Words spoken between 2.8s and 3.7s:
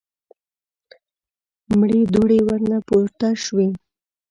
پورته شوې.